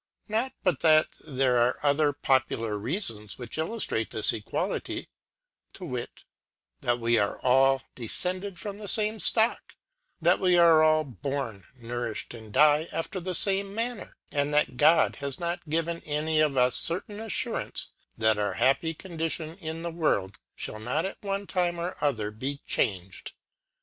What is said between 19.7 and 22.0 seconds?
the World ihall not at one time or